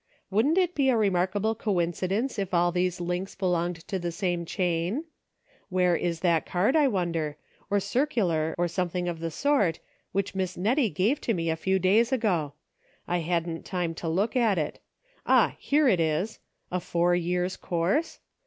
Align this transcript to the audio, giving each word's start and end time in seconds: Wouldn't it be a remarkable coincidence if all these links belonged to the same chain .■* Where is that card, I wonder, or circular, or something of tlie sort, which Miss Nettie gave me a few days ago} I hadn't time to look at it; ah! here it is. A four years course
Wouldn't 0.31 0.57
it 0.57 0.73
be 0.73 0.89
a 0.89 0.97
remarkable 0.97 1.53
coincidence 1.53 2.39
if 2.39 2.55
all 2.55 2.71
these 2.71 2.99
links 2.99 3.35
belonged 3.35 3.87
to 3.87 3.99
the 3.99 4.11
same 4.11 4.45
chain 4.45 5.01
.■* 4.45 5.01
Where 5.69 5.95
is 5.95 6.21
that 6.21 6.43
card, 6.47 6.75
I 6.75 6.87
wonder, 6.87 7.37
or 7.69 7.79
circular, 7.79 8.55
or 8.57 8.67
something 8.67 9.07
of 9.07 9.19
tlie 9.19 9.31
sort, 9.31 9.79
which 10.11 10.33
Miss 10.33 10.57
Nettie 10.57 10.89
gave 10.89 11.27
me 11.27 11.51
a 11.51 11.55
few 11.55 11.77
days 11.77 12.11
ago} 12.11 12.53
I 13.07 13.19
hadn't 13.19 13.61
time 13.63 13.93
to 14.01 14.07
look 14.09 14.35
at 14.35 14.57
it; 14.57 14.79
ah! 15.27 15.55
here 15.59 15.87
it 15.87 15.99
is. 15.99 16.39
A 16.71 16.79
four 16.79 17.13
years 17.13 17.55
course 17.55 18.17